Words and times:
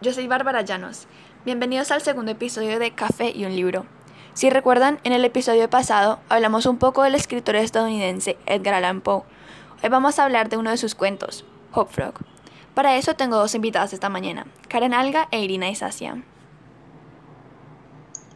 yo 0.00 0.14
soy 0.14 0.26
Bárbara 0.26 0.62
Llanos. 0.62 1.06
Bienvenidos 1.44 1.90
al 1.90 2.00
segundo 2.00 2.32
episodio 2.32 2.78
de 2.78 2.94
Café 2.94 3.30
y 3.34 3.44
un 3.44 3.54
libro. 3.54 3.84
Si 4.32 4.48
recuerdan, 4.48 5.00
en 5.04 5.12
el 5.12 5.22
episodio 5.22 5.68
pasado 5.68 6.18
hablamos 6.30 6.64
un 6.64 6.78
poco 6.78 7.02
del 7.02 7.14
escritor 7.14 7.56
estadounidense 7.56 8.38
Edgar 8.46 8.72
Allan 8.72 9.02
Poe. 9.02 9.24
Hoy 9.82 9.90
vamos 9.90 10.18
a 10.18 10.24
hablar 10.24 10.48
de 10.48 10.56
uno 10.56 10.70
de 10.70 10.78
sus 10.78 10.94
cuentos, 10.94 11.44
Hop 11.72 11.90
Frog. 11.90 12.14
Para 12.72 12.96
eso 12.96 13.16
tengo 13.16 13.36
dos 13.36 13.54
invitadas 13.54 13.92
esta 13.92 14.08
mañana, 14.08 14.46
Karen 14.66 14.94
Alga 14.94 15.28
e 15.30 15.40
Irina 15.40 15.68
Isacia. 15.68 16.22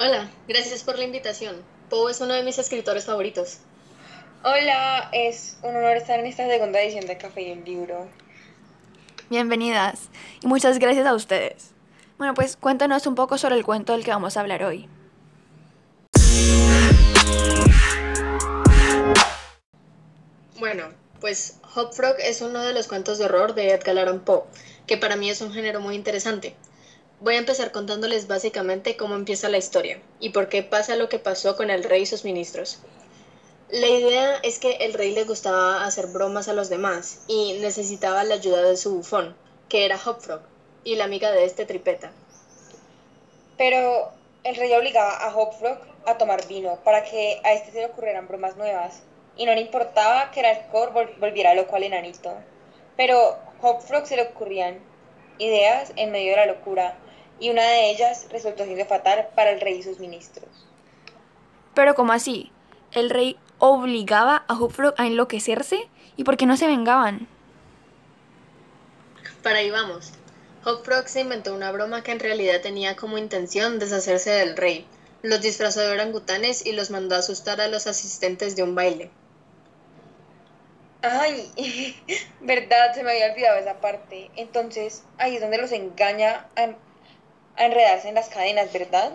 Hola, 0.00 0.28
gracias 0.48 0.82
por 0.82 0.98
la 0.98 1.04
invitación. 1.04 1.62
Poe 1.88 2.10
es 2.10 2.20
uno 2.20 2.34
de 2.34 2.42
mis 2.42 2.58
escritores 2.58 3.04
favoritos. 3.04 3.58
Hola, 4.42 5.08
es 5.12 5.56
un 5.62 5.76
honor 5.76 5.98
estar 5.98 6.18
en 6.18 6.26
esta 6.26 6.48
segunda 6.48 6.80
edición 6.80 7.06
de 7.06 7.16
Café 7.16 7.42
y 7.42 7.52
un 7.52 7.64
libro. 7.64 8.08
Bienvenidas 9.30 10.08
y 10.42 10.48
muchas 10.48 10.80
gracias 10.80 11.06
a 11.06 11.14
ustedes. 11.14 11.70
Bueno, 12.18 12.34
pues 12.34 12.56
cuéntanos 12.56 13.06
un 13.06 13.14
poco 13.14 13.38
sobre 13.38 13.54
el 13.54 13.64
cuento 13.64 13.92
del 13.92 14.02
que 14.02 14.10
vamos 14.10 14.36
a 14.36 14.40
hablar 14.40 14.64
hoy. 14.64 14.88
Bueno, 20.58 20.88
pues 21.20 21.60
Hop 21.76 21.92
Frog 21.92 22.16
es 22.18 22.42
uno 22.42 22.58
de 22.62 22.74
los 22.74 22.88
cuentos 22.88 23.18
de 23.18 23.26
horror 23.26 23.54
de 23.54 23.70
Edgar 23.70 23.96
Allan 24.00 24.18
Poe, 24.18 24.42
que 24.88 24.96
para 24.96 25.14
mí 25.14 25.30
es 25.30 25.40
un 25.42 25.52
género 25.52 25.80
muy 25.80 25.94
interesante. 25.94 26.56
Voy 27.20 27.36
a 27.36 27.38
empezar 27.38 27.70
contándoles 27.70 28.26
básicamente 28.26 28.96
cómo 28.96 29.14
empieza 29.14 29.48
la 29.48 29.58
historia 29.58 30.00
y 30.18 30.30
por 30.30 30.48
qué 30.48 30.64
pasa 30.64 30.96
lo 30.96 31.08
que 31.08 31.20
pasó 31.20 31.54
con 31.54 31.70
el 31.70 31.84
rey 31.84 32.02
y 32.02 32.06
sus 32.06 32.24
ministros. 32.24 32.80
La 33.72 33.86
idea 33.86 34.34
es 34.42 34.58
que 34.58 34.72
el 34.80 34.94
rey 34.94 35.14
le 35.14 35.22
gustaba 35.22 35.84
hacer 35.84 36.08
bromas 36.08 36.48
a 36.48 36.54
los 36.54 36.68
demás 36.68 37.22
y 37.28 37.56
necesitaba 37.60 38.24
la 38.24 38.34
ayuda 38.34 38.62
de 38.62 38.76
su 38.76 38.96
bufón, 38.96 39.36
que 39.68 39.84
era 39.84 39.94
Hopfrog, 40.04 40.40
y 40.82 40.96
la 40.96 41.04
amiga 41.04 41.30
de 41.30 41.44
este 41.44 41.66
Tripeta. 41.66 42.10
Pero 43.56 44.10
el 44.42 44.56
rey 44.56 44.72
obligaba 44.72 45.18
a 45.18 45.36
Hopfrog 45.36 45.78
a 46.04 46.18
tomar 46.18 46.48
vino 46.48 46.80
para 46.82 47.04
que 47.04 47.40
a 47.44 47.52
este 47.52 47.70
se 47.70 47.78
le 47.78 47.86
ocurrieran 47.86 48.26
bromas 48.26 48.56
nuevas, 48.56 49.02
y 49.36 49.46
no 49.46 49.54
le 49.54 49.60
importaba 49.60 50.32
que 50.32 50.40
el 50.40 50.46
alcohol 50.46 50.90
volviera 51.20 51.54
loco 51.54 51.76
al 51.76 51.84
enanito. 51.84 52.34
Pero 52.96 53.38
Hopfrog 53.62 54.04
se 54.04 54.16
le 54.16 54.22
ocurrían 54.22 54.80
ideas 55.38 55.92
en 55.94 56.10
medio 56.10 56.30
de 56.30 56.38
la 56.38 56.46
locura, 56.46 56.96
y 57.38 57.50
una 57.50 57.62
de 57.62 57.90
ellas 57.90 58.26
resultó 58.30 58.64
siendo 58.64 58.84
fatal 58.86 59.28
para 59.36 59.52
el 59.52 59.60
rey 59.60 59.78
y 59.78 59.82
sus 59.84 60.00
ministros. 60.00 60.66
Pero 61.74 61.94
¿cómo 61.94 62.12
así? 62.12 62.50
¿El 62.92 63.10
rey 63.10 63.38
obligaba 63.60 64.44
a 64.48 64.54
Hopfrog 64.58 64.94
a 64.96 65.06
enloquecerse? 65.06 65.88
¿Y 66.16 66.24
por 66.24 66.36
qué 66.36 66.46
no 66.46 66.56
se 66.56 66.66
vengaban? 66.66 67.28
Para 69.42 69.58
ahí 69.58 69.70
vamos. 69.70 70.12
Hopfrog 70.64 71.08
se 71.08 71.20
inventó 71.20 71.54
una 71.54 71.70
broma 71.70 72.02
que 72.02 72.12
en 72.12 72.20
realidad 72.20 72.60
tenía 72.60 72.96
como 72.96 73.16
intención 73.16 73.78
deshacerse 73.78 74.30
del 74.30 74.56
rey. 74.56 74.86
Los 75.22 75.40
disfrazó 75.40 75.80
de 75.80 75.92
orangutanes 75.92 76.66
y 76.66 76.72
los 76.72 76.90
mandó 76.90 77.14
a 77.14 77.18
asustar 77.18 77.60
a 77.60 77.68
los 77.68 77.86
asistentes 77.86 78.56
de 78.56 78.62
un 78.62 78.74
baile. 78.74 79.10
Ay, 81.02 81.50
verdad, 82.40 82.94
se 82.94 83.02
me 83.02 83.12
había 83.12 83.32
olvidado 83.32 83.58
esa 83.58 83.80
parte. 83.80 84.30
Entonces, 84.36 85.04
ahí 85.18 85.36
es 85.36 85.40
donde 85.40 85.58
los 85.58 85.72
engaña 85.72 86.46
a, 86.56 86.74
a 87.56 87.64
enredarse 87.64 88.08
en 88.08 88.14
las 88.14 88.28
cadenas, 88.28 88.72
¿verdad? 88.72 89.12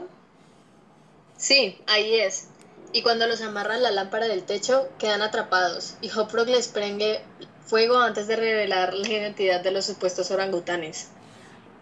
Sí, 1.37 1.79
ahí 1.87 2.19
es 2.21 2.49
y 2.95 3.01
cuando 3.01 3.27
los 3.27 3.41
amarran 3.41 3.83
la 3.83 3.91
lámpara 3.91 4.25
del 4.29 4.45
techo 4.45 4.87
quedan 4.97 5.21
atrapados 5.21 5.97
y 5.99 6.09
Hopfrog 6.17 6.47
les 6.47 6.69
prende 6.69 7.19
fuego 7.65 7.97
antes 7.99 8.25
de 8.27 8.37
revelar 8.37 8.93
la 8.93 9.05
identidad 9.05 9.59
de 9.59 9.71
los 9.71 9.85
supuestos 9.85 10.31
orangutanes. 10.31 11.09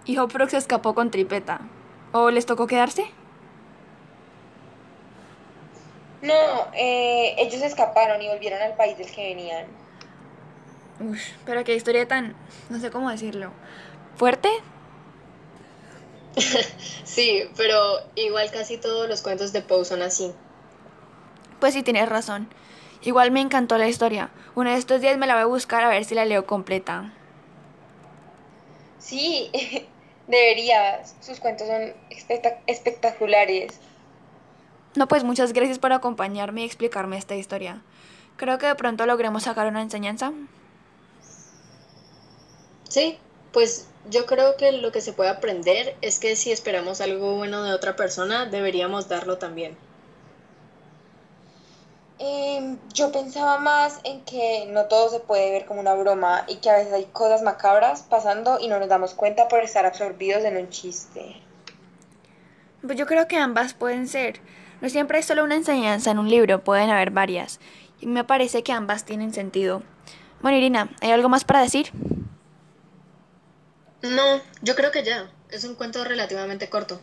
Y 0.06 0.18
Hopfrog 0.18 0.50
se 0.50 0.58
escapó 0.58 0.96
con 0.96 1.12
tripeta. 1.12 1.62
¿O 2.14 2.32
les 2.32 2.48
tocó 2.48 2.66
quedarse? 2.66 3.06
No, 6.24 6.34
eh, 6.74 7.36
ellos 7.38 7.62
escaparon 7.62 8.20
y 8.20 8.30
volvieron 8.30 8.64
al 8.64 8.76
país 8.76 8.98
del 8.98 9.12
que 9.12 9.22
venían. 9.22 9.68
Uf, 11.00 11.22
pero 11.46 11.64
qué 11.64 11.76
historia 11.76 12.08
tan, 12.08 12.36
no 12.72 12.80
sé 12.80 12.90
cómo 12.90 13.12
decirlo, 13.12 13.52
fuerte. 14.16 14.50
sí, 17.04 17.44
pero 17.56 18.00
igual 18.16 18.50
casi 18.50 18.78
todos 18.80 19.08
los 19.08 19.22
cuentos 19.22 19.54
de 19.54 19.62
Poe 19.62 19.86
son 19.86 20.02
así. 20.02 20.34
Pues 21.64 21.76
sí, 21.76 21.82
tienes 21.82 22.10
razón. 22.10 22.50
Igual 23.04 23.32
me 23.32 23.40
encantó 23.40 23.78
la 23.78 23.88
historia. 23.88 24.32
Uno 24.54 24.70
de 24.70 24.76
estos 24.76 25.00
días 25.00 25.18
me 25.18 25.28
la 25.28 25.36
voy 25.36 25.44
a 25.44 25.46
buscar 25.46 25.82
a 25.82 25.88
ver 25.88 26.04
si 26.04 26.14
la 26.14 26.26
leo 26.26 26.46
completa. 26.46 27.14
Sí, 29.00 29.50
deberías. 30.28 31.16
Sus 31.22 31.40
cuentos 31.40 31.68
son 31.68 31.94
espectaculares. 32.68 33.80
No, 34.98 35.08
pues 35.08 35.24
muchas 35.24 35.54
gracias 35.54 35.80
por 35.80 35.94
acompañarme 35.94 36.64
y 36.64 36.66
explicarme 36.66 37.18
esta 37.18 37.36
historia. 37.36 37.82
Creo 38.36 38.58
que 38.58 38.66
de 38.66 38.76
pronto 38.76 39.06
logremos 39.06 39.44
sacar 39.44 39.68
una 39.68 39.82
enseñanza. 39.82 40.34
Sí, 42.90 43.18
pues 43.54 43.88
yo 44.10 44.26
creo 44.26 44.58
que 44.58 44.74
lo 44.74 44.92
que 44.92 45.00
se 45.00 45.14
puede 45.14 45.30
aprender 45.30 45.96
es 46.02 46.20
que 46.20 46.36
si 46.36 46.52
esperamos 46.52 47.00
algo 47.00 47.38
bueno 47.38 47.64
de 47.64 47.72
otra 47.72 47.96
persona, 47.96 48.48
deberíamos 48.48 49.08
darlo 49.08 49.38
también. 49.38 49.78
Em, 52.20 52.78
yo 52.94 53.12
pensaba 53.12 53.58
más 53.58 54.00
en 54.04 54.22
que 54.22 54.68
no 54.70 54.86
todo 54.86 55.10
se 55.10 55.20
puede 55.20 55.52
ver 55.52 55.66
como 55.66 55.80
una 55.80 55.96
broma 55.96 56.46
y 56.48 56.58
que 56.58 56.70
a 56.70 56.78
veces 56.78 56.94
hay 56.94 57.06
cosas 57.06 57.42
macabras 57.42 58.04
pasando 58.04 58.60
y 58.60 58.68
no 58.68 58.80
nos 58.80 58.88
damos 58.88 59.14
cuenta 59.14 59.48
por 59.48 59.62
estar 59.62 59.86
absorbidos 59.86 60.44
en 60.44 60.58
un 60.58 60.70
chiste. 60.70 61.42
Pues 62.86 62.98
yo 62.98 63.06
creo 63.06 63.28
que 63.28 63.38
ambas 63.38 63.74
pueden 63.74 64.08
ser. 64.08 64.40
No 64.82 64.90
siempre 64.90 65.20
es 65.20 65.26
solo 65.26 65.44
una 65.44 65.56
enseñanza 65.56 66.12
en 66.12 66.20
un 66.20 66.30
libro, 66.30 66.64
pueden 66.64 66.90
haber 66.90 67.12
varias. 67.12 67.60
Y 68.00 68.08
me 68.08 68.24
parece 68.24 68.64
que 68.64 68.74
ambas 68.74 69.06
tienen 69.06 69.34
sentido. 69.34 69.82
Bueno, 70.42 70.58
Irina, 70.58 70.90
¿hay 71.02 71.12
algo 71.12 71.30
más 71.30 71.46
para 71.46 71.62
decir? 71.62 71.92
No, 74.02 74.42
yo 74.62 74.76
creo 74.76 74.92
que 74.92 75.04
ya. 75.04 75.32
Es 75.50 75.64
un 75.64 75.76
cuento 75.76 76.04
relativamente 76.04 76.70
corto. 76.70 77.00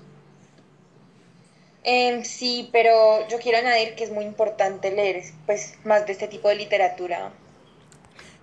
Em, 1.82 2.24
sí, 2.24 2.68
pero 2.72 3.26
yo 3.28 3.38
quiero 3.38 3.58
añadir 3.58 3.94
que 3.94 4.04
es 4.04 4.10
muy 4.10 4.24
importante 4.24 4.91
leer 4.91 5.22
pues, 5.46 5.74
más 5.84 6.06
de 6.06 6.12
este 6.12 6.28
tipo 6.28 6.48
de 6.48 6.56
literatura. 6.56 7.30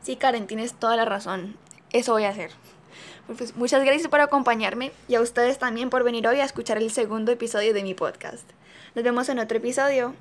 Sí, 0.01 0.15
Karen, 0.15 0.47
tienes 0.47 0.73
toda 0.73 0.95
la 0.95 1.05
razón. 1.05 1.57
Eso 1.91 2.13
voy 2.13 2.23
a 2.23 2.29
hacer. 2.29 2.51
Pues 3.27 3.55
muchas 3.55 3.83
gracias 3.83 4.07
por 4.07 4.21
acompañarme 4.21 4.91
y 5.07 5.15
a 5.15 5.21
ustedes 5.21 5.59
también 5.59 5.89
por 5.89 6.03
venir 6.03 6.27
hoy 6.27 6.39
a 6.39 6.45
escuchar 6.45 6.77
el 6.77 6.91
segundo 6.91 7.31
episodio 7.31 7.73
de 7.73 7.83
mi 7.83 7.93
podcast. 7.93 8.49
Nos 8.95 9.03
vemos 9.03 9.27
en 9.27 9.39
otro 9.39 9.57
episodio. 9.57 10.15